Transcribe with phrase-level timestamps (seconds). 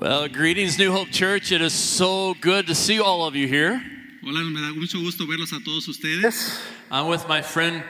[0.00, 1.52] Well, greetings, New Hope Church.
[1.52, 3.82] It is so good to see all of you here.
[4.24, 6.58] Hola, me da mucho gusto verlos a todos ustedes.
[6.90, 7.84] I'm with my friend,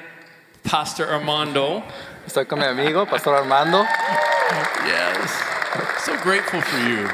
[0.64, 1.84] Pastor Armando.
[2.26, 3.84] Estoy con mi amigo, Pastor Armando.
[4.84, 6.04] Yes.
[6.04, 7.08] So grateful for you.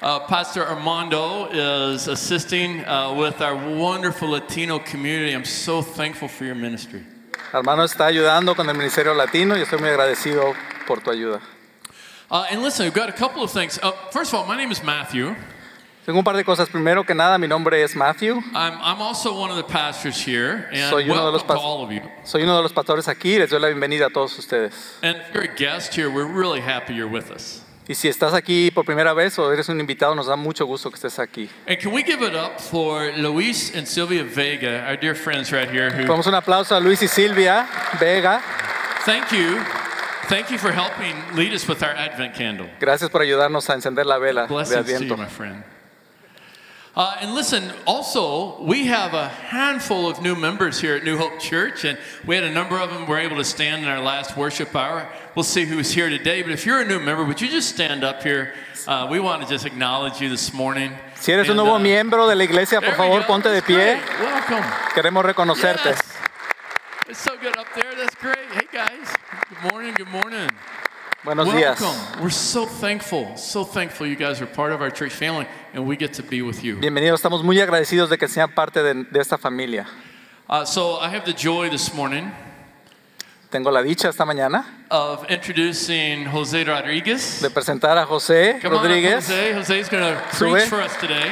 [0.00, 5.34] Uh, Pastor Armando is assisting uh, with our wonderful Latino community.
[5.34, 7.04] I'm so thankful for your ministry.
[7.52, 10.54] Hermano está ayudando con el Ministerio Latino y estoy muy agradecido
[10.86, 11.42] por tu ayuda.
[12.32, 13.78] Uh, and listen, we've got a couple of things.
[13.82, 15.36] Uh, first of all, my name is Matthew.
[16.06, 16.66] Tengo un par de cosas.
[16.66, 18.36] Primero que nada, mi nombre es Matthew.
[18.54, 21.60] I'm, I'm also one of the pastors here, and Soy uno de los welcome to
[21.60, 22.00] all of you.
[22.24, 24.72] Soy uno de los pastores aquí les doy la bienvenida a todos ustedes.
[25.02, 27.60] And if you're a guest here, we're really happy you're with us.
[27.86, 30.90] Y si estás aquí por primera vez o eres un invitado, nos da mucho gusto
[30.90, 31.50] que estés aquí.
[31.68, 35.68] And can we give it up for Luis and Sylvia Vega, our dear friends right
[35.70, 37.68] here, who Damos un aplauso a Luis y Silvia
[38.00, 38.40] Vega.
[39.04, 39.60] thank you.
[40.28, 42.68] Thank you for helping lead us with our Advent candle.
[42.80, 45.62] Gracias por ayudarnos a encender la vela de Blessings to you, my friend.
[46.94, 51.40] Uh, and listen, also, we have a handful of new members here at New Hope
[51.40, 54.36] Church, and we had a number of them were able to stand in our last
[54.36, 55.08] worship hour.
[55.34, 58.04] We'll see who's here today, but if you're a new member, would you just stand
[58.04, 58.52] up here?
[58.86, 60.92] Uh, we want to just acknowledge you this morning.
[61.14, 63.74] Si eres un nuevo uh, miembro de la iglesia, por favor, ponte de pie.
[63.74, 64.20] great.
[64.20, 64.62] Welcome.
[64.94, 65.86] Queremos reconocerte.
[65.86, 66.02] Yes.
[67.08, 67.94] It's so good up there.
[67.96, 68.38] That's great.
[68.52, 69.08] Hey, guys.
[69.52, 69.94] Good morning.
[69.94, 70.48] Good morning.
[71.24, 71.78] Buenos días.
[71.78, 72.22] Welcome.
[72.22, 75.94] We're so thankful, so thankful you guys are part of our church family and we
[75.94, 76.76] get to be with you.
[76.76, 77.20] Bienvenidos.
[77.20, 79.86] Estamos muy agradecidos de que sean parte de, de esta familia.
[80.48, 82.30] Uh, so I have the joy this morning
[83.50, 87.40] Tengo la dicha esta mañana of introducing Jose Rodriguez.
[87.42, 89.26] de presentar a José Come on up, Rodríguez.
[89.26, 89.52] Jose.
[89.52, 90.52] Jose's going to Sube.
[90.52, 91.30] preach for us today.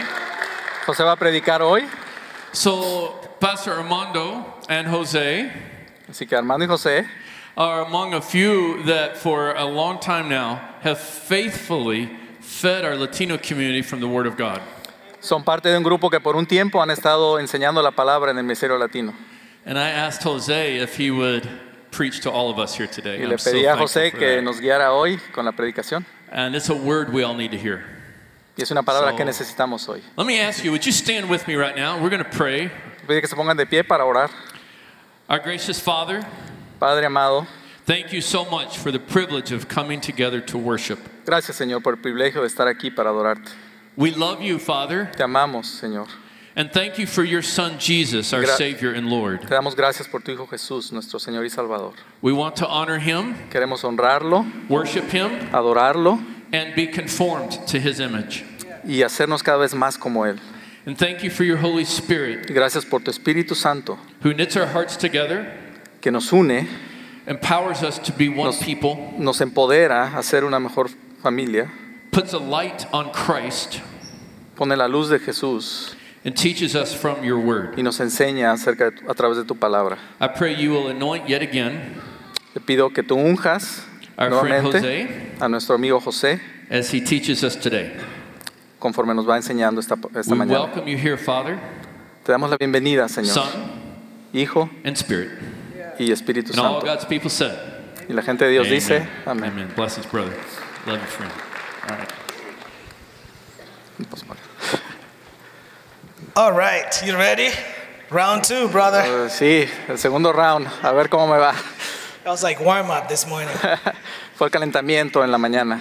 [0.84, 1.88] José va a predicar hoy.
[2.52, 5.50] So Pastor Armando and Jose
[6.08, 7.06] Así que Armando y José
[7.60, 12.08] are among a few that for a long time now have faithfully
[12.40, 14.62] fed our Latino community from the Word of God.
[15.20, 18.38] son parte de un grupo que por un tiempo han estado enseñando la palabra en
[18.38, 19.12] el Ministerio Latino.
[19.66, 21.46] And I asked Jose if he would
[21.90, 23.18] preach to all of us here today.
[23.18, 24.42] Y And le I'm so pedí a José que that.
[24.42, 26.06] nos guiara hoy con la predicación.
[26.32, 27.84] And it's a word we all need to hear.
[28.56, 30.00] Y es una palabra So- que necesitamos hoy.
[30.16, 32.00] Let me ask you, would you stand with me right now?
[32.00, 32.70] We're going to pray.
[33.06, 34.30] Pide que se pongan de pie para orar.
[35.28, 36.24] Our gracious Father,
[36.78, 37.46] Padre amado,
[37.90, 40.98] thank you so much for the privilege of coming together to worship.
[41.26, 43.50] gracias Señor por el privilegio de estar aquí para adorarte.
[43.96, 46.06] We love you, Father, Te amamos Señor.
[46.54, 49.40] and thank you for your Son Jesus, our Gra- Savior and Lord.
[49.42, 51.94] Te damos gracias por tu Hijo Jesús, nuestro Señor y Salvador.
[52.22, 57.98] We want to honor him, Queremos honrarlo, worship him, adorarlo and be conformed to his
[57.98, 58.44] image.
[58.84, 60.38] y hacernos cada vez más como Él.
[60.86, 64.56] And thank you for your Holy Spirit Y gracias por tu Espíritu Santo who knits
[64.56, 65.52] our hearts together,
[66.00, 66.66] que nos une,
[67.30, 70.88] empowers us to be one Nos- people, nos empodera a ser una mejor
[71.22, 71.70] familia,
[72.10, 73.80] puts a light on Christ,
[74.56, 77.78] pone la luz de Jesús and teaches us from your word.
[77.78, 79.96] y nos enseña acerca de a través de tu palabra.
[80.20, 81.94] I pray you will anoint yet again
[82.52, 83.84] Te pido que tú unjas
[84.18, 85.08] our friend nuevamente Jose
[85.40, 87.92] a nuestro amigo José as he teaches us today.
[88.80, 90.64] conforme nos va enseñando esta, esta We mañana.
[90.64, 91.58] welcome you here, Father,
[92.24, 93.46] Te damos la bienvenida, Señor, Son,
[94.34, 95.30] Hijo and Spirit.
[96.04, 96.86] Y Espíritu And all Santo.
[96.86, 97.52] God's people said,
[98.08, 98.96] Y la gente de Dios dice,
[99.26, 99.44] Amen.
[99.44, 99.50] amén.
[99.52, 99.72] Amen.
[99.76, 100.34] Blessings, brother.
[100.86, 101.32] Love you, friend.
[101.88, 102.08] All right.
[106.36, 107.50] All right, you ready?
[108.10, 109.00] Round two, brother.
[109.04, 111.52] Eh, Sí, el segundo round, a ver cómo me va.
[112.24, 113.54] That was like warm up this morning.
[114.36, 115.80] Fue el calentamiento en la mañana.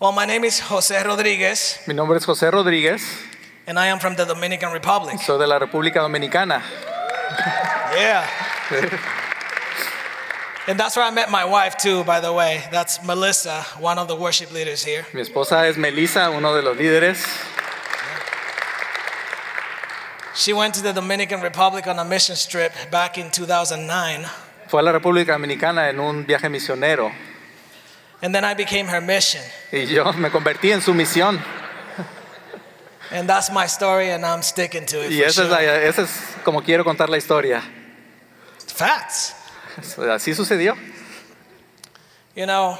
[0.00, 3.02] Well, my name is Jose Rodriguez, Mi nombre es José Rodríguez,
[3.66, 5.18] and I am from the Dominican Republic.
[5.20, 6.62] soy de la República Dominicana.
[7.96, 8.24] Yeah.
[10.66, 12.64] And that's where I met my wife, too, by the way.
[12.70, 15.04] That's Melissa, one of the worship leaders here.
[15.12, 17.22] Mi esposa es Melissa, uno de los líderes.
[20.34, 24.26] She went to the Dominican Republic on a mission trip back in 2009,
[24.68, 27.12] Fue a la República Dominicana en un viaje misionero
[28.22, 29.42] and then I became her mission.
[29.70, 31.38] y yo me convertí en su misión.
[33.10, 35.12] And that's my story, and I'm sticking to it.
[35.12, 36.10] Y esa es, la- esa es
[36.42, 37.62] como quiero contar la historia.
[38.74, 39.34] Facts.
[39.98, 40.76] Así sucedió.
[42.34, 42.76] You know,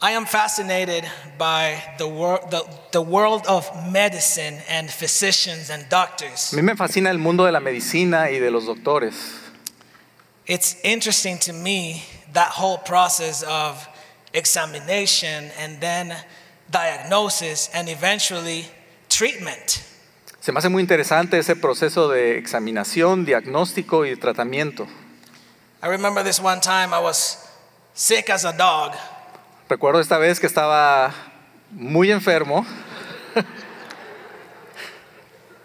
[0.00, 1.04] I am fascinated
[1.36, 6.52] by the, wor- the, the world of medicine and physicians and doctors.
[6.52, 9.14] A mí me fascina el mundo de la medicina y de los doctores.
[10.46, 13.88] It's interesting to me that whole process of
[14.32, 16.14] examination and then
[16.70, 18.66] diagnosis and eventually
[19.08, 19.82] treatment.
[20.48, 24.88] Se me hace muy interesante ese proceso de examinación, diagnóstico y tratamiento.
[25.82, 27.46] I remember this one time I was
[27.92, 28.94] sick as a dog
[29.68, 31.12] Recuerdo esta vez que estaba
[31.70, 32.64] muy enfermo.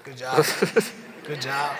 [0.04, 0.46] Good job.
[1.30, 1.78] Good job.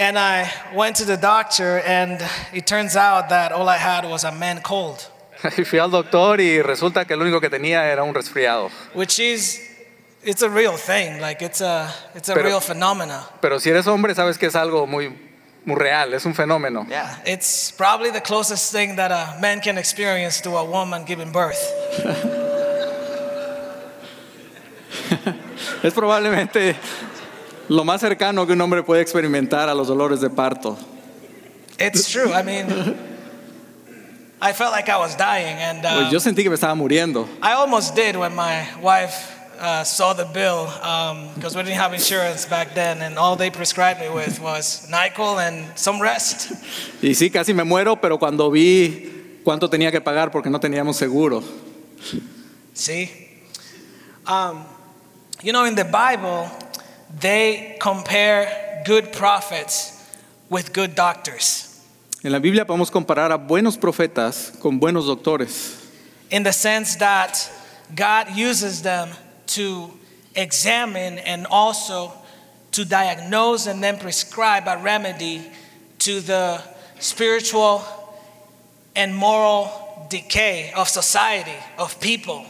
[0.00, 2.20] And I went to the doctor, and
[2.52, 4.98] it turns out that all I had was a man cold,
[5.56, 8.68] Y fui al doctor y resulta que lo único que tenía era un resfriado.
[8.94, 9.75] which is
[10.26, 11.20] it's a real thing.
[11.20, 13.24] Like it's a it's a Pero- real phenomena.
[13.40, 15.16] Pero si eres hombre, sabes que es algo muy,
[15.64, 16.86] muy real, es un fenómeno.
[16.88, 21.32] Yeah, it's probably the closest thing that a man can experience to a woman giving
[21.32, 21.56] birth.
[25.82, 26.74] Es probablemente
[27.68, 30.76] lo más cercano que un hombre puede experimentar a los dolores de parto.
[31.78, 32.32] It's true.
[32.32, 32.66] I mean,
[34.40, 37.28] I felt like I was dying, and Pues uh, yo sentí que me estaba muriendo.
[37.42, 40.66] I almost did when my wife uh, saw the bill
[41.34, 45.38] because we didn't have insurance back then, and all they prescribed me with was Nyquil
[45.46, 46.52] and some rest.
[47.02, 50.96] Y sí, casi me muero, pero cuando vi cuánto tenía que pagar porque no teníamos
[50.96, 51.42] seguro.
[52.74, 53.10] See,
[54.26, 54.64] um,
[55.42, 56.50] you know, in the Bible,
[57.20, 60.04] they compare good prophets
[60.50, 61.82] with good doctors.
[62.22, 65.86] En la Biblia podemos comparar a buenos profetas con buenos doctores.
[66.30, 67.50] in the sense that
[67.94, 69.08] God uses them
[69.46, 69.90] to
[70.34, 72.12] examine and also
[72.72, 75.42] to diagnose and then prescribe a remedy
[75.98, 76.60] to the
[76.98, 77.82] spiritual
[78.94, 79.70] and moral
[80.08, 82.44] decay of society, of people.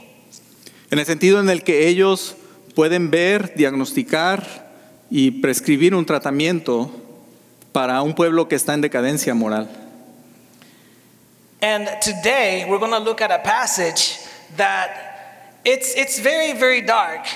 [0.91, 2.37] En el sentido en el que ellos
[2.75, 4.67] pueden ver, diagnosticar
[5.11, 6.91] y prescribir un tratamiento
[7.73, 9.69] para un pueblo que está en decadencia moral.
[11.63, 14.19] And today we're going to look at a passage
[14.57, 15.06] that
[15.67, 17.27] it's, it's very, very dark,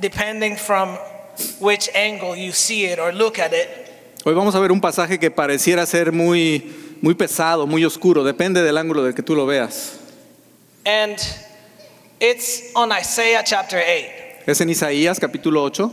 [0.00, 0.96] depending from
[1.60, 3.68] which angle you see it or look at it.
[4.24, 6.72] Hoy vamos a ver un pasaje que pareciera ser muy,
[7.02, 9.98] muy pesado, muy oscuro, depende del ángulo del que tú lo veas.
[10.86, 11.18] And
[12.20, 14.44] it's on Isaiah chapter 8.
[14.46, 15.90] Es en Isaías capítulo 8.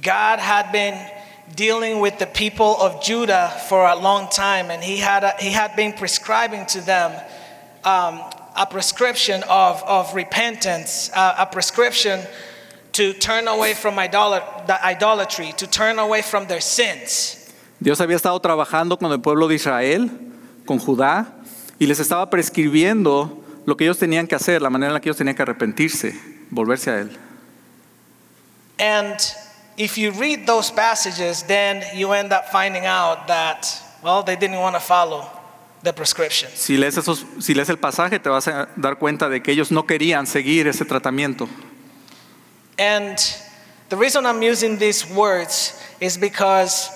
[0.00, 0.98] God had been
[1.54, 5.50] dealing with the people of Judah for a long time, and he had, a, he
[5.50, 7.12] had been prescribing to them
[7.84, 8.22] um,
[8.56, 12.20] a prescription of, of repentance, uh, a prescription
[12.92, 17.52] to turn away from idolat- idolatry, to turn away from their sins.
[17.78, 20.10] Dios había estado trabajando con el pueblo de Israel,
[20.64, 21.26] con Judá,
[21.78, 25.10] y les estaba prescribiendo lo que ellos tenían que hacer, la manera en la que
[25.10, 26.14] ellos tenían que arrepentirse,
[26.50, 27.18] volverse a Él.
[28.78, 29.18] And
[29.76, 33.66] if you read those passages, then you end up finding out that,
[34.02, 35.35] well, they didn't want to follow
[35.86, 36.50] the prescription.
[36.54, 39.70] Si lees, esos, si lees el pasaje te vas a dar cuenta de que ellos
[39.70, 41.48] no querían seguir ese tratamiento.
[42.78, 43.16] And
[43.88, 46.90] the reason I'm using these words is because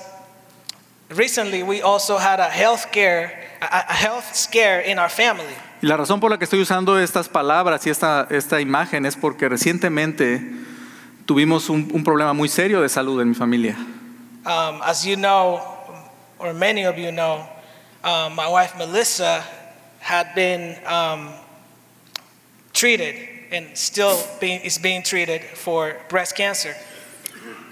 [1.09, 3.33] recently we also had a health care,
[3.63, 5.55] a, health scare in our family.
[5.81, 9.17] Y la razón por la que estoy usando estas palabras y esta, esta imagen es
[9.17, 10.43] porque recientemente
[11.25, 13.77] tuvimos un, un problema muy serio de salud en mi familia.
[14.45, 15.61] Um, as you know,
[16.39, 17.47] or many of you know,
[18.05, 19.44] um, my wife Melissa
[20.00, 21.31] had been um,
[22.73, 23.17] treated
[23.52, 26.75] and still being, is being treated for breast cancer.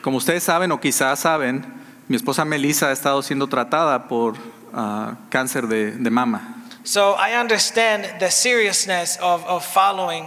[0.03, 1.65] Como ustedes saben o quizás saben,
[2.09, 4.35] mi esposa Melissa ha estado siendo tratada por
[4.73, 6.55] ah, cáncer de, de mama.
[6.85, 10.27] So I understand the seriousness of, of following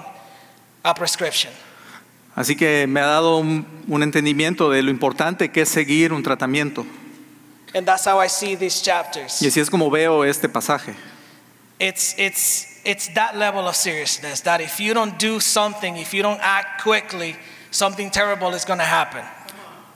[0.83, 1.51] a prescription.
[2.35, 6.23] Así que me ha dado un, un entendimiento de lo importante que es seguir un
[6.23, 6.85] tratamiento.
[7.73, 9.41] And that's how I see these chapters.
[9.41, 10.95] Y así es como veo este pasaje.
[11.79, 16.21] It's, it's, it's that level of seriousness that if you don't do something, if you
[16.21, 17.35] don't act quickly,
[17.71, 19.23] something terrible is going to happen.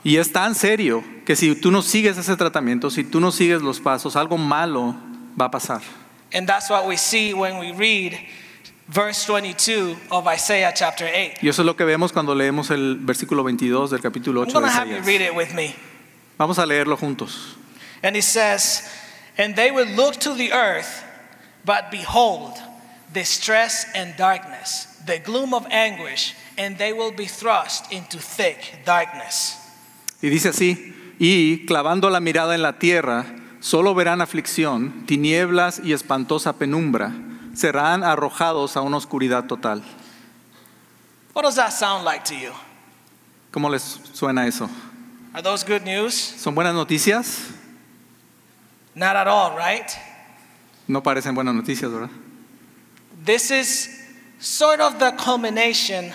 [0.04, 3.62] Y es tan serio que si tú no sigues ese tratamiento, si tú no sigues
[3.62, 4.96] los pasos, algo malo
[5.40, 5.82] va a pasar.
[6.34, 8.18] And that's what we see when we read
[8.88, 11.40] verse 22 of Isaiah chapter 8.
[11.42, 14.64] Y eso es lo que vemos cuando leemos el versículo 22 del capítulo 8 I'm
[14.64, 15.76] de to have you read it with me.
[16.38, 17.58] Vamos a leerlo juntos.
[18.06, 18.88] And he says,
[19.36, 21.04] And they will look to the earth,
[21.66, 22.54] but behold,
[23.12, 29.58] distress and darkness, the gloom of anguish, and they will be thrust into thick darkness.
[30.22, 33.26] Y dice así, y clavando la mirada en la tierra,
[33.60, 37.12] solo verán aflicción, tinieblas y espantosa penumbra,
[37.56, 39.82] serán arrojados a una oscuridad total.
[41.34, 42.52] What does that sound like to you?
[43.52, 43.82] ¿Cómo les
[44.14, 44.70] suena eso?
[45.34, 46.14] Are those good news?
[46.14, 47.55] ¿Son buenas noticias?
[48.96, 49.92] Not at all, right?
[50.88, 52.10] No parecen buenas noticias, ¿verdad?
[53.26, 53.90] This is
[54.40, 56.14] sort of the culmination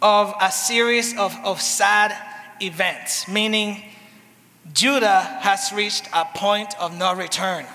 [0.00, 2.12] of a series of, of sad
[2.60, 3.82] events, meaning
[4.72, 7.66] Judah has reached a point of no return.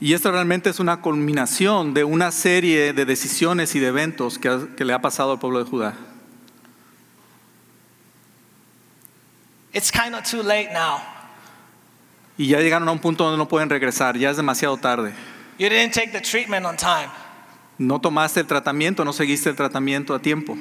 [0.00, 4.48] Y esto realmente es una culminación de una serie de decisiones y de eventos que,
[4.48, 5.94] ha- que le ha pasado al pueblo de Judá.
[9.72, 11.02] It's kind of too late now.
[12.38, 15.14] Y ya llegaron a un punto donde no pueden regresar, ya es demasiado tarde.
[15.58, 17.08] You didn't take the treatment on time,
[17.78, 20.52] No tomaste el tratamiento, no seguiste el tratamiento a tiempo.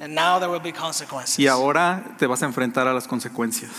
[0.00, 1.38] and now there will be consequences.
[1.38, 3.70] Y ahora te vas a enfrentar a las consecuencias.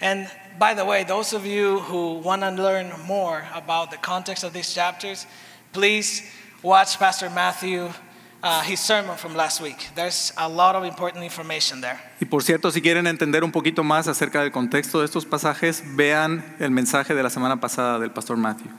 [0.00, 0.28] And
[0.58, 4.52] by the way, those of you who want to learn more about the context of
[4.52, 5.26] these chapters,
[5.72, 6.22] please
[6.62, 7.88] watch Pastor Matthew,
[8.46, 9.88] uh, his sermon from last week.
[9.94, 11.98] There's a lot of important information there.
[12.20, 15.82] Y por cierto, si quieren entender un poquito más acerca del contexto de estos pasajes,
[15.96, 18.70] vean el mensaje de la semana pasada del pastor Matthew.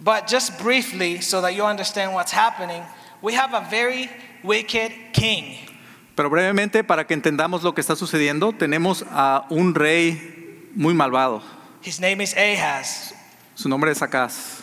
[0.00, 2.82] But just briefly, so that you understand what's happening,
[3.22, 4.08] we have a very
[4.44, 5.56] wicked king.
[6.14, 11.42] Pero brevemente, para que entendamos lo que está sucediendo, tenemos a un rey muy malvado.
[11.82, 13.12] His name is Ahaz.
[13.54, 14.55] Su nombre es Acaz.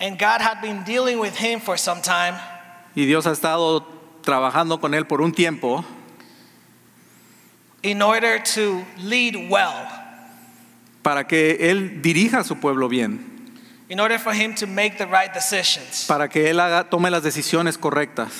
[0.00, 2.34] And God had been dealing with him for some time
[2.94, 3.84] Y Dios ha estado
[4.22, 5.84] trabajando con él por un tiempo
[7.82, 9.86] in order to lead well,
[11.02, 13.54] para que él dirija a su pueblo bien,
[13.88, 16.06] in order for him to make the right decisions.
[16.08, 18.32] para que él haga, tome las decisiones correctas.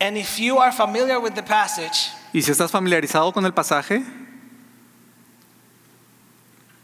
[0.00, 4.04] And if you are familiar with the passage, Y si estás familiarizado con el pasaje,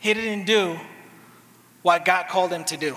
[0.00, 0.78] he didn't do
[1.86, 2.96] what God called him to do.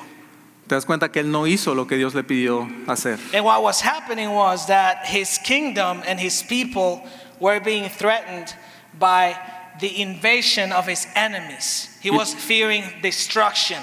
[0.67, 3.19] te das cuenta que él no hizo lo que Dios le pidió hacer.
[3.33, 7.03] And what was happening was that his kingdom and his people
[7.39, 8.55] were being threatened
[8.97, 9.35] by
[9.79, 11.89] the invasion of his enemies.
[12.01, 13.79] He was fearing destruction.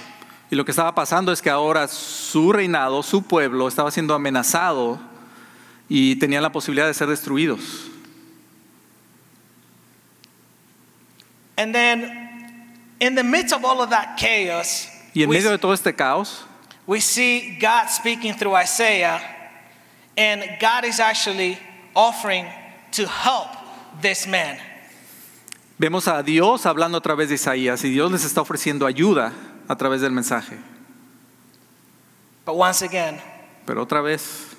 [0.50, 4.98] Y lo que estaba pasando es que ahora su reinado, su pueblo, estaba siendo amenazado
[5.88, 7.90] y tenían la posibilidad de ser destruidos.
[11.56, 12.10] And then,
[13.00, 15.94] in the midst of all of that chaos, Y en we, medio de todo este
[15.94, 16.44] caos,
[16.86, 19.18] we see God speaking through Isaiah,
[20.14, 21.58] and God is actually
[21.94, 22.44] offering
[22.92, 23.48] to help
[24.02, 24.58] this man.
[25.78, 29.32] vemos a Dios hablando a través de Isaías y Dios les está ofreciendo ayuda
[29.68, 30.58] a través del mensaje.
[32.44, 33.18] But once again,
[33.64, 34.54] Pero otra vez,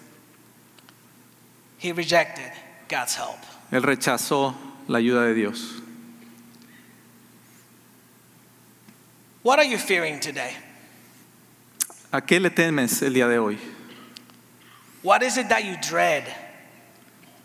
[1.77, 2.51] he rejected
[2.89, 3.37] God's help.
[3.71, 4.55] él rechazó
[4.87, 5.83] la ayuda de Dios.
[9.47, 10.51] What are you fearing today?
[12.11, 13.57] ¿A qué le temes el día de hoy?
[15.03, 16.25] What is it that you dread?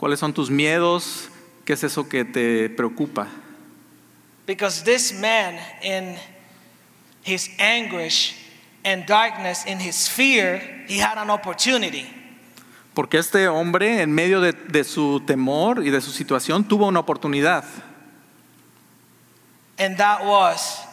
[0.00, 1.28] ¿Cuáles son tus miedos?
[1.64, 3.28] ¿Qué es eso que te preocupa?
[4.46, 6.16] Because this man, in
[7.22, 8.34] his anguish
[8.84, 12.12] and darkness, in his fear, he had an opportunity.
[12.96, 16.98] Porque este hombre, en medio de, de su temor y de su situación, tuvo una
[16.98, 17.62] oportunidad.
[19.78, 20.88] And that was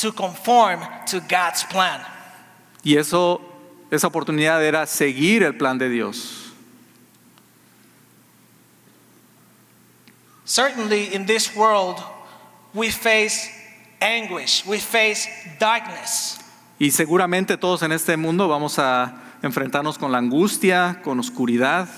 [0.00, 2.00] to conform to God's plan.
[2.84, 3.40] Y eso,
[3.90, 6.52] esa oportunidad era seguir el plan de Dios.
[10.44, 12.02] Certainly, in this world,
[12.72, 13.50] we face
[14.00, 15.28] anguish, we face
[15.58, 16.38] darkness.
[16.78, 19.12] Y seguramente todos en este mundo vamos a
[19.42, 21.88] enfrentarnos con la angustia, con oscuridad.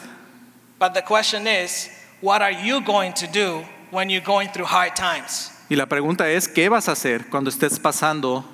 [0.79, 1.91] But the question is,
[2.23, 5.53] what are you going to do when you're going through hard times?
[5.71, 8.45] Y la pregunta es, ¿qué vas a hacer cuando estés pasando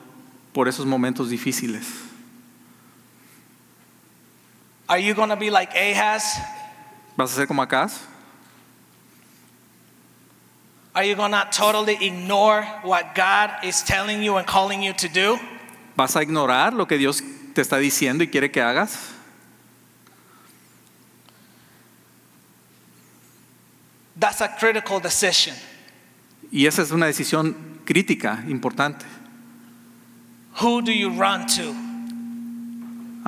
[0.53, 1.87] por esos momentos difíciles?
[4.87, 6.39] Are you going to be like Ahaz?
[7.17, 7.91] ¿Vas a ser como acá?
[10.95, 15.09] Are you going to totally ignore what God is telling you and calling you to
[15.09, 15.39] do?
[15.97, 17.23] ¿Vas a ignorar lo que Dios
[17.55, 19.15] te está diciendo y quiere que hagas?
[24.15, 25.55] That's a critical decision.
[26.50, 29.05] Y esa es una decisión crítica, importante.
[30.61, 31.75] Who do you run to?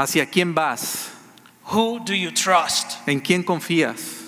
[0.01, 1.11] ¿Hacia quién vas?
[1.73, 3.07] Who do you trust?
[3.07, 4.25] ¿En quién confías?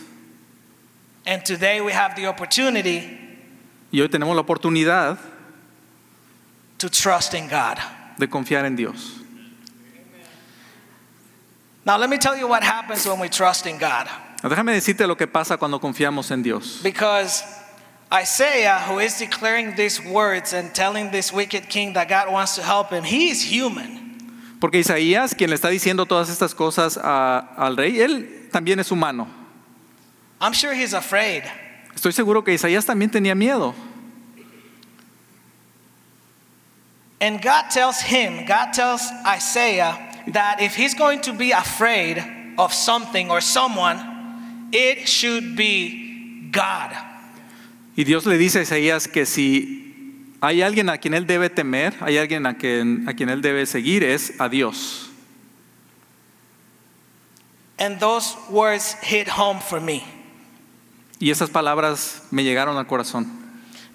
[1.26, 3.18] And today we have the opportunity
[3.92, 5.18] Y hoy tenemos la oportunidad
[6.78, 7.78] to trust in God.
[8.18, 9.16] de confiar en Dios.
[11.84, 14.06] Now, let me tell you what happens when we trust in God.
[14.42, 16.80] Déjame decirte lo que pasa cuando confiamos en Dios.
[16.82, 17.42] Because
[18.12, 22.62] Isaiah, who is declaring these words and telling this wicked king that God wants to
[22.62, 23.98] help him, he is human.
[24.60, 28.90] Porque Isaías, quien le está diciendo todas estas cosas a- al rey, él también es
[28.90, 29.28] humano.
[30.40, 31.44] I'm sure he's afraid.
[31.94, 33.74] Estoy seguro que Isaías también tenía miedo.
[37.20, 39.96] And God tells him, God tells Isaiah
[40.32, 42.18] that if he's going to be afraid
[42.58, 46.90] of something or someone, it should be God.
[48.00, 51.94] Y Dios le dice a Isaías que si hay alguien a quien él debe temer,
[52.00, 55.10] hay alguien a quien, a quien él debe seguir, es a Dios.
[57.78, 60.02] And those words hit home for me.
[61.18, 63.26] Y esas palabras me llegaron al corazón.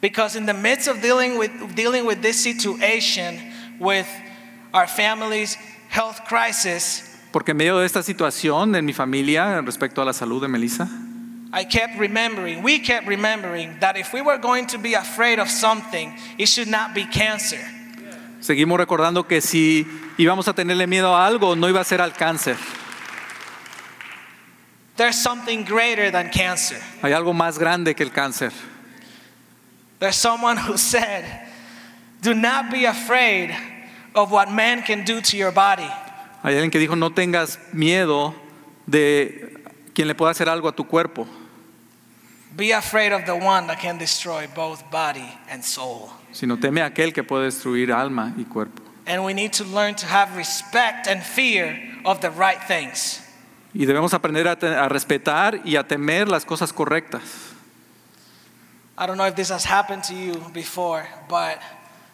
[0.02, 3.40] Because in the midst of dealing with, dealing with this situation,
[3.80, 4.06] with
[4.72, 5.58] our family's
[5.90, 10.44] health crisis, Porque en medio de esta situación en mi familia respecto a la salud
[10.44, 10.88] de Melissa,
[11.56, 15.50] I kept remembering, we kept remembering that if we were going to be afraid of
[15.50, 17.62] something, it should not be cancer.
[18.42, 22.12] seguimos recordando que si íbamos a tenerle miedo a algo, no iba a ser al
[22.12, 22.58] cáncer.
[24.98, 26.78] There's something greater than cancer.
[27.02, 28.52] Hay algo más grande que el cáncer.
[30.00, 31.48] There's someone who said,
[32.22, 33.56] Do not be afraid
[34.14, 35.90] of what man can do to your body.
[36.44, 38.36] Hay alguien que dijo, no tengas miedo
[38.86, 39.54] de
[39.94, 41.26] quien le pueda hacer algo a tu cuerpo,
[42.56, 46.10] Be afraid of the one that can destroy both body and soul.
[46.32, 48.82] sino teme a aquel que puede destruir alma y cuerpo.
[49.08, 53.22] And we need to learn to have respect and fear of the right things.
[53.74, 57.54] Y debemos aprender a, te- a respetar y a temer las cosas correctas.
[58.98, 61.60] I don't know if this has happened to you before, but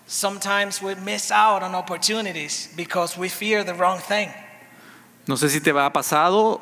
[0.08, 4.30] sometimes we miss out on opportunities because we fear the wrong thing.
[5.28, 6.60] No sé si te va pasado,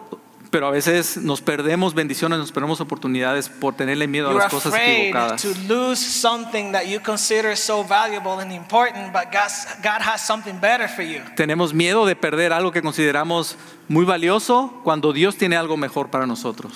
[0.49, 4.51] pero a veces nos perdemos bendiciones, nos perdemos oportunidades por tenerle miedo a You're las
[4.51, 5.41] cosas equivocadas.
[5.41, 10.87] to lose something that you consider so valuable and important, but God has something better
[10.87, 11.21] for you.
[11.35, 16.25] Tenemos miedo de perder algo que consideramos muy valioso cuando Dios tiene algo mejor para
[16.25, 16.73] nosotros.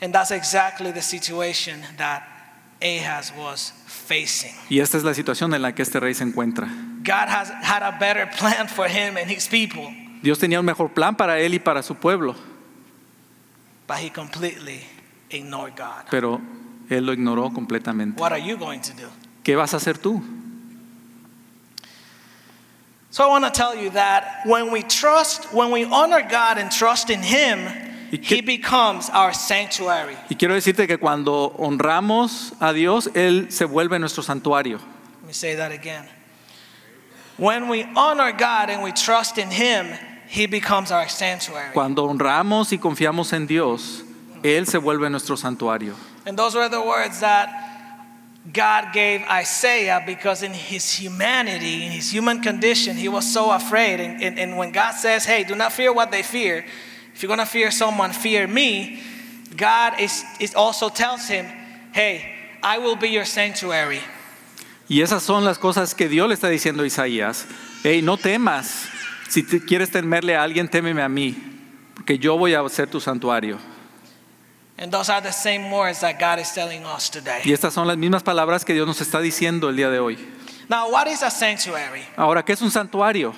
[0.00, 2.22] And that's exactly the situation that
[2.80, 4.52] Ahaz was facing.
[4.68, 6.68] Y esta es la situación en la que este rey se encuentra.
[7.02, 9.90] God has had a better plan for him and his people,
[10.22, 12.34] Dios tenía un mejor plan para él y para su pueblo,
[13.86, 14.80] but he completely
[15.30, 16.06] ignored God.
[16.10, 16.40] pero
[16.90, 18.20] él lo ignoró completamente.
[18.20, 19.08] What are you going to do?
[19.44, 20.22] ¿Qué vas a hacer tú?
[23.10, 26.70] So I want to tell you that when we trust, when we honor God and
[26.70, 27.58] trust in Him,
[28.12, 30.16] ¿Y qué- He becomes our sanctuary.
[30.30, 34.78] Y quiero decirte que cuando honramos a Dios, Él se vuelve nuestro santuario.
[35.22, 36.04] Let me say that again.
[37.38, 39.86] When we honor God and we trust in Him,
[40.28, 41.72] He becomes our sanctuary.
[41.72, 44.02] Cuando honramos y confiamos en Dios,
[44.42, 45.94] Él se vuelve nuestro santuario.
[46.26, 47.68] And those were the words that
[48.52, 54.00] God gave Isaiah because in his humanity, in his human condition, he was so afraid.
[54.00, 56.64] And, and, and when God says, hey, do not fear what they fear,
[57.14, 59.02] if you're going to fear someone, fear me,
[59.56, 61.46] God is, is also tells him,
[61.92, 64.00] hey, I will be your sanctuary.
[64.88, 67.46] Y esas son las cosas que Dios le está diciendo a Isaías.
[67.84, 68.88] Hey, no temas.
[69.28, 71.36] Si te quieres temerle a alguien, témeme a mí,
[71.94, 73.58] porque yo voy a ser tu santuario.
[74.78, 77.10] And those are the same words that God is telling us
[77.44, 80.16] Y estas son las mismas palabras que Dios nos está diciendo el día de hoy.
[80.68, 82.02] Now, what is a sanctuary?
[82.16, 83.34] Ahora, ¿qué es un santuario?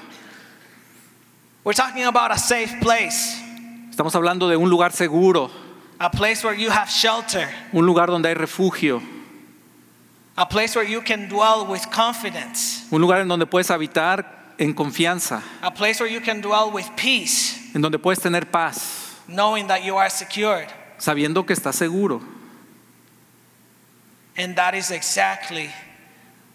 [1.64, 3.42] We're talking about a safe place,
[3.90, 5.50] Estamos hablando de un lugar seguro,
[5.98, 9.02] a place where you have shelter, un lugar donde hay refugio,
[10.40, 12.86] a place where you can dwell with confidence.
[12.90, 16.88] un lugar en donde puedes habitar en confianza, A place where you can dwell with
[16.96, 20.68] peace, en donde puedes tener paz, knowing that you are secured.
[20.98, 22.22] sabiendo que estás seguro.
[24.36, 25.70] And that is exactly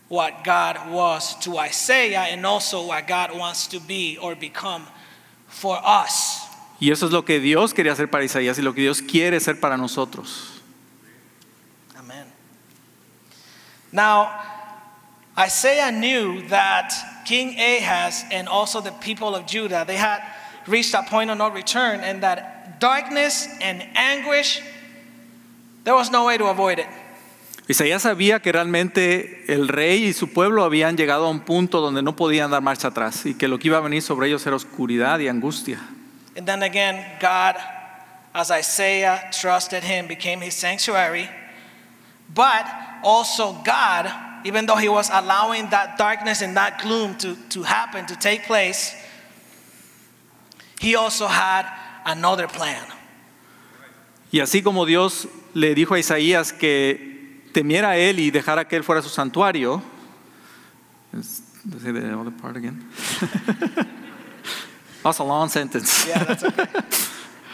[0.07, 4.87] what God was to Isaiah and also what God wants to be or become
[5.47, 6.41] for us.
[6.79, 9.39] Y eso es lo que Dios quería hacer para Isaías y lo que Dios quiere
[9.39, 10.61] ser para nosotros.
[11.97, 12.25] Amen.
[13.91, 14.31] Now,
[15.37, 16.93] Isaiah knew that
[17.25, 20.21] King Ahaz and also the people of Judah, they had
[20.67, 24.61] reached a point of no return and that darkness and anguish,
[25.83, 26.87] there was no way to avoid it.
[27.67, 32.03] Isaías sabía que realmente el rey y su pueblo habían llegado a un punto donde
[32.03, 34.55] no podían dar marcha atrás y que lo que iba a venir sobre ellos era
[34.55, 35.79] oscuridad y angustia.
[36.37, 37.55] And then again, God,
[38.35, 41.27] as Isaiah trusted him, became his sanctuary.
[42.33, 42.65] But
[43.05, 44.11] also, God,
[44.43, 48.43] even though he was allowing that darkness and that gloom to, to happen, to take
[48.45, 48.93] place,
[50.81, 51.65] he also had
[52.05, 52.83] another plan.
[54.31, 58.75] Y así como Dios le dijo a Isaías que temiera a él y dejara que
[58.77, 59.81] él fuera su santuario,
[61.13, 61.41] is-
[61.81, 62.83] say the other part again.
[65.03, 66.07] That's a long sentence.
[66.07, 66.65] Yeah, that's okay.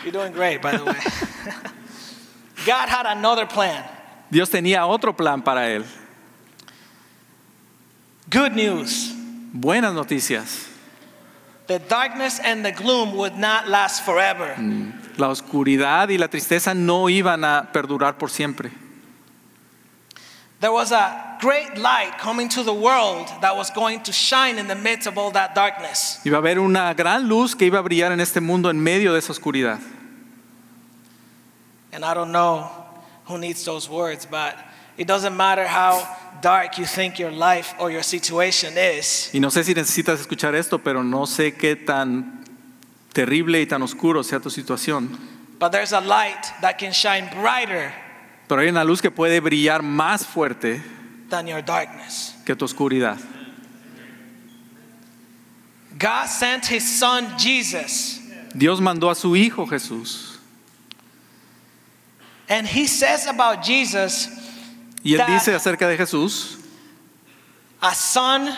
[0.04, 0.96] You're doing great, by the way.
[2.66, 3.84] God had another plan.
[4.32, 5.86] Dios tenía otro plan para él.
[8.32, 9.14] Good news.
[9.54, 10.70] Buenas noticias.
[11.68, 14.56] The darkness and the gloom would not last forever.
[15.18, 18.72] La oscuridad y la tristeza no iban a perdurar por siempre.
[20.62, 24.68] there was a great light coming to the world that was going to shine in
[24.68, 26.20] the midst of all that darkness.
[26.24, 29.14] Iba a haber una gran luz que iba a brillar en este mundo en medio
[29.14, 29.80] de esa oscuridad.
[31.92, 32.81] And I don't know
[33.32, 34.56] who needs those words, but
[34.98, 36.06] it doesn't matter how
[36.42, 39.30] dark you think your life or your situation is.
[39.34, 42.44] Y no sé si necesitas escuchar esto, pero no sé qué tan
[43.14, 45.18] terrible y tan oscuro sea tu situación.
[45.60, 47.94] But there's a light that can shine brighter
[48.48, 50.82] Pero hay una luz que puede brillar más fuerte
[51.30, 52.36] than your darkness.
[52.46, 53.18] que tu oscuridad.
[55.98, 58.20] God sent his son Jesus,
[58.54, 60.31] Dios mandó a su Hijo Jesús.
[62.52, 64.28] And he says about Jesus,
[65.04, 66.58] Y él That- dice acerca de Jesús,
[67.82, 68.54] a son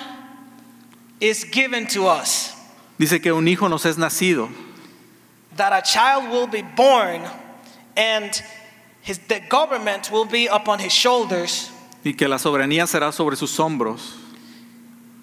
[1.21, 2.53] is given to us,
[2.97, 4.49] dice que un hijo nos es nacido.
[5.55, 7.21] That a child will be born,
[7.95, 8.31] and
[9.03, 11.69] his, the government will be upon his shoulders,
[12.03, 14.15] y que la soberanía será sobre sus hombros.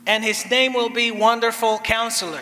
[0.06, 2.40] And his name will be Wonderful Counselor,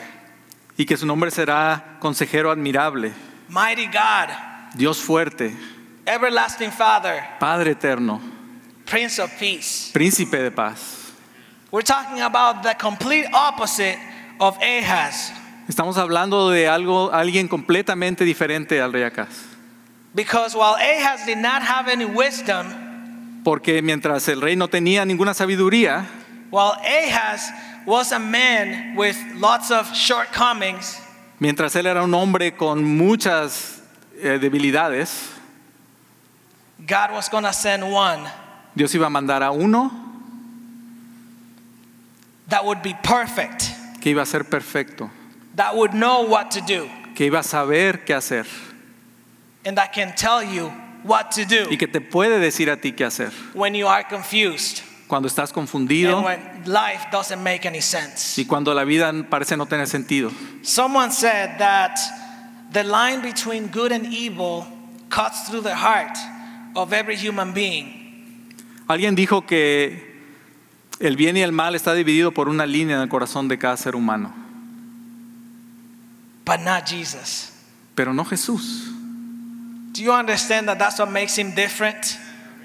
[0.77, 3.13] y que su nombre será consejero admirable,
[3.49, 4.29] Mighty God,
[4.77, 5.57] Dios fuerte,
[6.09, 8.19] Everlasting Father, Padre eterno,
[8.87, 9.91] Prince of Peace.
[9.93, 11.13] príncipe de paz.
[11.71, 13.99] We're talking about the complete opposite
[14.41, 15.33] of Ahaz.
[15.69, 19.29] Estamos hablando de algo, alguien completamente diferente al rey Acaz.
[20.15, 22.67] Because while Ahaz did not have any wisdom,
[23.45, 26.07] Porque mientras el rey no tenía ninguna sabiduría,
[26.51, 27.51] while Ahaz
[27.87, 30.99] was a man with lots of shortcomings,
[31.39, 33.83] mientras él era un hombre con muchas
[34.23, 35.35] eh, debilidades,
[36.87, 38.29] God was going to send one
[38.75, 39.91] Dios iba a mandar a uno
[42.49, 45.11] that would be perfect, que iba a ser perfecto,
[45.55, 48.47] that would know what to do, que iba a saber qué hacer
[49.65, 50.69] and that can tell you
[51.03, 54.05] what to do y que te puede decir a ti qué hacer when you are
[54.05, 58.39] confused cuando estás and confundido when life doesn't make any sense.
[58.39, 60.31] y cuando la vida parece no tener sentido.
[60.63, 61.99] Someone said that
[62.73, 64.67] the line between good and evil
[65.11, 66.17] cuts through the heart
[66.79, 67.87] of every human being.
[68.87, 70.01] Alguien dijo que
[71.01, 73.77] el bien y el mal está dividido por una línea en el corazón de cada
[73.77, 74.33] ser humano,
[76.45, 77.53] but not Jesus.
[77.95, 78.93] pero no Jesús.
[79.93, 82.19] Do you understand that that's what makes him different?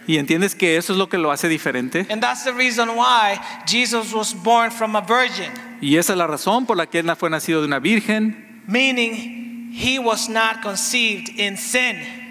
[0.06, 2.06] Y entiendes que eso es lo que lo hace diferente.
[2.10, 6.28] And that's the reason why Jesus was born from a virgin, Y esa es la
[6.28, 11.30] razón por la que él fue nacido de una virgen, meaning he was not conceived
[11.40, 12.23] in sin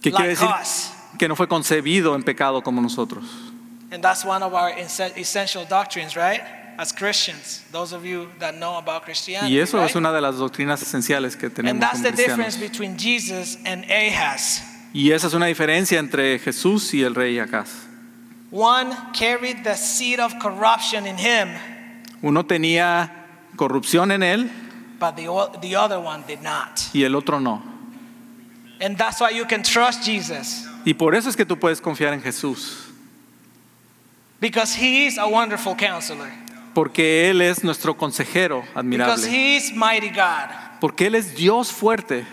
[0.00, 0.48] que quiere decir
[1.18, 3.24] que no fue concebido en pecado como nosotros.
[3.92, 4.70] And that's one of our
[5.16, 6.40] essential doctrines, right?
[6.78, 9.52] As Christians, those of you that know about Christianity.
[9.52, 9.90] Y eso right?
[9.90, 13.58] es una de las doctrinas esenciales que And tenemos that's como the difference between Jesus
[13.66, 14.62] and Ahaz.
[14.92, 17.86] Y esa es una diferencia entre Jesús y el rey Acaz.
[18.50, 21.48] One carried the seed of corruption in him,
[22.22, 23.10] Uno tenía
[23.56, 24.50] corrupción en él
[24.98, 26.80] but the other one did not.
[26.92, 27.62] y el otro no.
[28.80, 32.14] And that's why you can trust Jesus, Y por eso es que tú puedes confiar
[32.14, 32.86] en Jesús,
[34.40, 36.30] because he is a wonderful counselor,
[36.74, 40.48] porque Él es nuestro consejero because he is mighty God.
[40.80, 42.24] porque Él es Dios fuerte.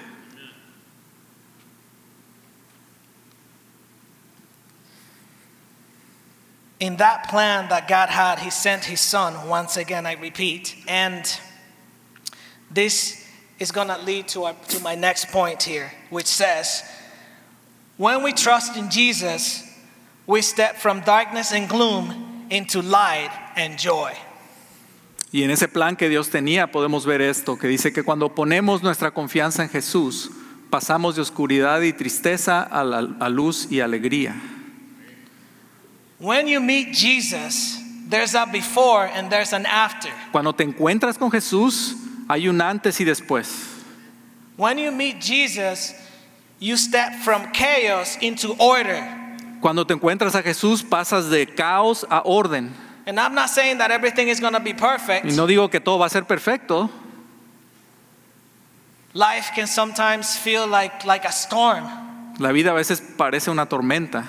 [6.80, 10.76] In that plan that God had, he sent his son, once again, I repeat.
[10.88, 11.26] And
[12.70, 13.27] this
[13.60, 16.84] is going to lead to, our, to my next point here, which says,
[17.98, 19.63] when we trust in Jesus,
[20.28, 24.13] we step from darkness and gloom into light and joy.
[25.32, 28.82] Y en ese plan que Dios tenía podemos ver esto, que dice que cuando ponemos
[28.82, 30.30] nuestra confianza en Jesús,
[30.70, 34.36] pasamos de oscuridad y tristeza a, la, a luz y alegría.
[36.20, 37.78] When you meet Jesus,
[38.10, 40.10] there's a before and there's an after.
[40.32, 41.96] Cuando te encuentras con Jesús,
[42.28, 43.48] hay un antes y después.
[44.58, 45.94] When you meet Jesus,
[46.60, 49.04] you step from chaos into order.
[49.62, 52.74] Cuando te encuentras a Jesús, pasas de caos a orden.
[53.06, 55.26] And I'm not saying that everything is going to be perfect.
[55.26, 56.90] Y no digo que todo va a ser perfecto.
[59.13, 61.86] Life can sometimes feel like, like a storm.
[62.40, 64.26] La vida a veces parece una tormenta.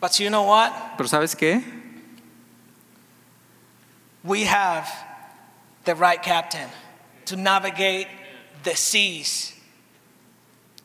[0.00, 0.72] But you know what?
[0.96, 1.62] Pero ¿sabes qué?
[4.22, 4.86] We have
[5.88, 6.68] the right captain
[7.24, 8.08] to navigate
[8.62, 9.54] the seas.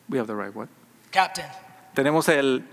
[0.07, 0.69] We have the right what?
[1.11, 1.45] Captain.
[1.93, 2.63] Tenemos el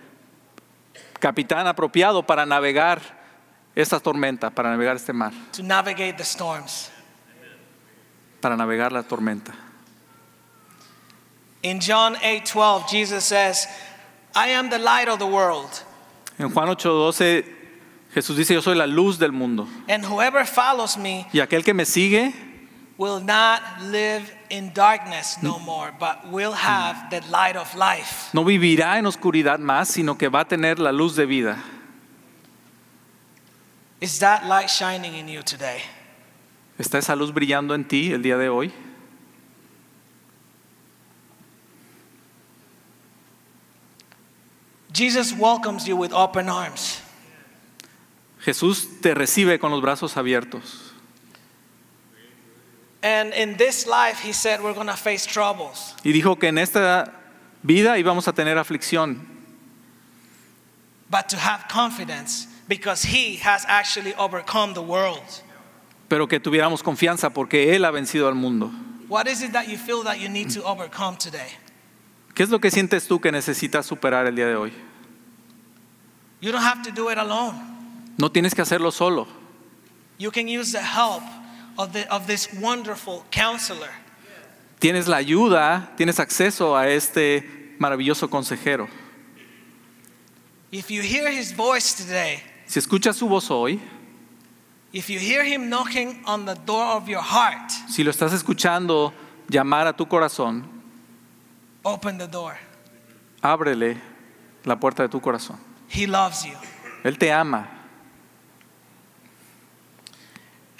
[1.18, 3.00] capitán apropiado para navegar
[3.74, 6.90] esta tormenta, para navegar este mar, To navigate the storms.
[8.40, 9.52] para navegar la tormenta.
[11.64, 13.66] In John 8 12, Jesus says,
[14.36, 15.82] I am the light of the world.
[16.38, 17.44] En Juan 8:12
[18.12, 19.68] Jesús dice, yo soy la luz del mundo.
[19.88, 22.34] And whoever follows me Y aquel que me sigue
[22.98, 28.30] will not live in darkness no more, but will have the light of life.
[28.32, 31.56] no vivirá en oscuridad más, sino que va a tener la luz de vida.
[34.00, 35.82] Is that light shining in you today?
[36.78, 38.72] ¿Está esa luz brillando en ti el día de hoy?
[44.92, 47.00] Jesus welcomes you with open arms.
[48.40, 50.92] Jesús te recibe con los brazos abiertos.
[53.02, 55.94] And in this life, he said we're going to face troubles.
[56.04, 57.12] Y dijo que en esta
[57.62, 59.26] vida íbamos a tener aflicción,
[61.08, 65.42] but to have confidence because he has actually overcome the world.
[66.08, 68.70] pero que tuviéramos confianza porque Él ha vencido al mundo.
[69.08, 71.56] What is it that you feel that you need to overcome today?
[72.34, 74.72] ¿Qué es lo que sientes tú que necesitas superar el día de hoy?
[76.40, 77.69] You don't have to do it alone.
[78.18, 79.26] No tienes que hacerlo solo.
[80.18, 81.22] You can use the help
[81.78, 83.88] of, the, of this wonderful counselor.
[84.78, 87.44] Tienes la ayuda, tienes acceso a este
[87.78, 88.88] maravilloso consejero.
[90.72, 93.80] If you hear his voice today, Si escuchas su voz hoy,
[94.92, 99.12] if you hear him knocking on the door of your heart, si lo estás escuchando
[99.48, 100.64] llamar a tu corazón,
[101.84, 102.56] open the door.
[103.42, 103.96] ábrele
[104.64, 105.58] la puerta de tu corazón.
[105.88, 106.54] He loves you.
[107.02, 107.68] Él te ama.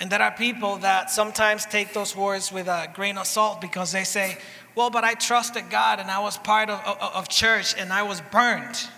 [0.01, 3.93] And there are people that sometimes take those words with a grain of salt because
[3.93, 4.39] they say,
[4.75, 8.03] well, but I trusted God and I was part of, of, of church and I
[8.03, 8.89] was burned.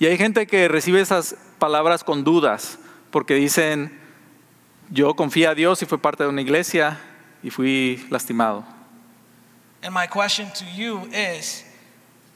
[0.00, 2.78] Y hay gente que recibe esas palabras con dudas,
[3.10, 3.90] porque dicen,
[4.90, 6.98] yo confío a Dios y fui parte de una iglesia
[7.42, 8.64] y fui lastimado.
[9.82, 11.64] And my question to you is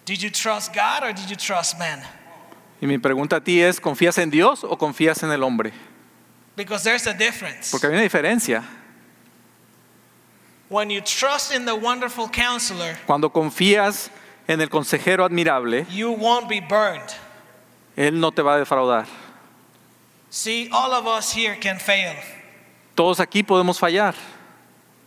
[0.05, 2.03] Did you trust God or did you trust man?
[2.81, 5.73] Y mi pregunta a ti es, ¿confías en Dios o confías en el hombre?
[6.57, 7.71] Because there's a difference.
[7.71, 8.63] Porque hay una diferencia.
[10.69, 14.11] When you trust in the wonderful counselor, Cuando confías
[14.49, 17.13] en el consejero admirable, you won't be burned.
[17.97, 19.07] Él no te va a defraudar.
[20.31, 22.15] See, all of us here can fail,
[22.97, 24.15] Todos aquí podemos fallar,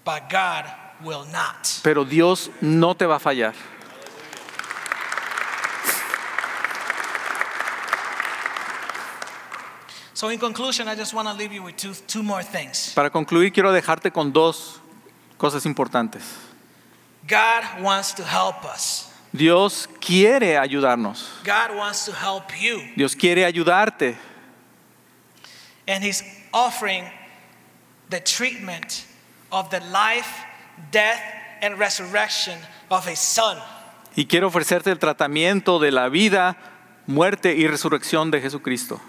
[0.03, 0.65] but God
[1.03, 1.67] will not.
[1.83, 3.53] pero Dios no te va a fallar.
[10.15, 12.93] So, in conclusion, I just want to leave you with two, two more things.
[12.95, 14.79] Para concluir, quiero dejarte con dos
[15.37, 16.23] cosas importantes.
[17.27, 21.27] God wants to help us, Dios quiere ayudarnos.
[21.43, 24.15] God wants to help you, Dios quiere ayudarte.
[25.85, 26.23] and He's
[26.53, 27.03] offering
[28.09, 29.05] the treatment
[29.51, 30.45] of the life,
[30.91, 31.19] death,
[31.61, 32.57] and resurrection
[32.89, 33.57] of His Son.
[34.15, 36.55] Y quiero ofrecerte el tratamiento de la vida,
[37.05, 39.01] muerte y resurrección de Jesucristo.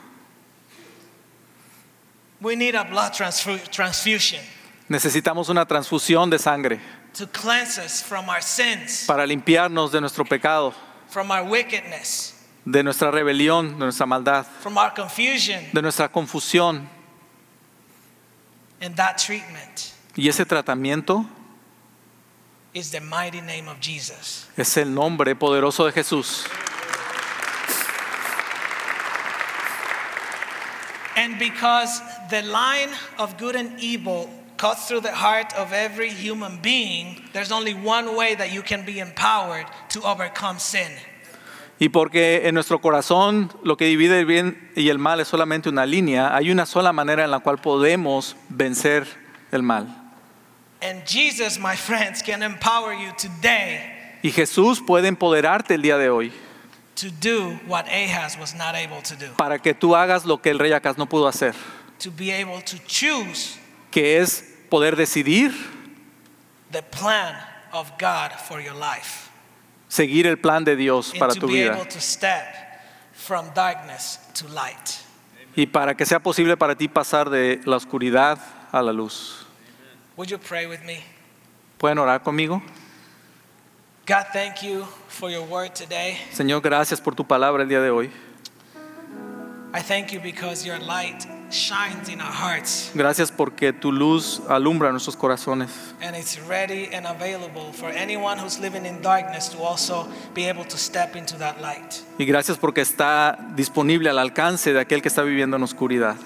[2.40, 4.40] We need a blood transfu- transfusion
[4.88, 6.81] Necesitamos una transfusión de sangre
[7.14, 10.75] to cleanse us from our sins, para limpiarnos de nuestro pecado,
[11.09, 16.87] from our wickedness, de nuestra rebelión, de nuestra maldad, from our confusion, de nuestra confusión.
[18.81, 21.27] and that treatment Y ese tratamiento
[22.75, 24.46] is the mighty name of Jesus.
[24.57, 26.44] es el nombre poderoso de Jesús.
[31.16, 36.59] And because the line of good and evil cuts through the heart of every human
[36.61, 40.92] being, there's only one way that you can be empowered to overcome sin.
[41.79, 45.68] Y porque en nuestro corazón lo que divide el bien y el mal es solamente
[45.68, 49.07] una línea, hay una sola manera en la cual podemos vencer
[49.52, 49.87] el mal.
[50.83, 56.11] And Jesus, my friends, can empower you today Y Jesús puede empoderarte el día de
[56.11, 56.33] hoy
[56.96, 60.50] to do what Ahaz was not able to do, para que tú hagas lo que
[60.50, 61.54] el rey Acaz no pudo hacer,
[61.98, 63.59] to be able to choose
[63.90, 65.52] que es poder decidir
[66.72, 67.37] the plan
[67.72, 69.30] of God for your life
[69.88, 72.44] seguir el plan de Dios and para to tu be vida able to step
[73.12, 75.00] from darkness to light.
[75.54, 78.38] y para que sea posible para ti pasar de la oscuridad
[78.72, 79.46] a la luz.
[80.16, 81.02] Would you pray with me?
[81.78, 82.62] ¿Pueden orar conmigo?
[84.06, 86.16] God, thank you for your word today.
[86.32, 88.10] Señor, gracias por tu palabra el día de hoy.
[89.74, 94.90] I thank you because your light shines in our hearts Gracias porque tu luz alumbra
[94.90, 95.70] nuestros corazones.
[96.00, 100.64] and it's ready and available for anyone who's living in darkness to also be able
[100.64, 102.02] to step into that light.
[102.18, 106.16] Y gracias porque está disponible al alcance de aquel que está viviendo en oscuridad.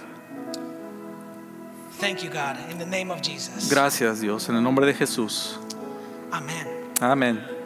[1.99, 3.69] Thank you, God, in the name of Jesus.
[3.71, 5.59] Gracias Dios, en el nombre de Jesús.
[6.31, 6.67] Amen.
[7.01, 7.60] Amén.